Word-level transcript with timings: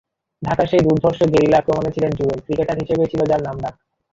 ঢাকার 0.41 0.67
সেই 0.67 0.81
দুর্ধর্ষ 0.81 1.19
গেরিলা 1.33 1.57
আক্রমণে 1.59 1.93
ছিলেন 1.95 2.11
জুয়েল, 2.11 2.39
ক্রিকেটার 2.45 2.81
হিসেবেই 2.81 3.11
ছিল 3.11 3.21
যাঁর 3.29 3.41
নামডাক। 3.47 3.73